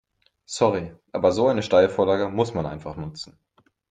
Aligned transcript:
Sorry, 0.47 0.95
aber 1.11 1.31
so 1.31 1.47
eine 1.47 1.61
Steilvorlage 1.61 2.27
muss 2.29 2.55
man 2.55 2.65
einfach 2.65 2.95
nutzen. 2.95 3.37